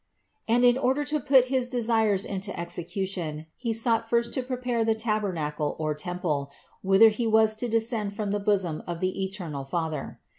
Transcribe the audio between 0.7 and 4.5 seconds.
order to put his desires into execution He sought first to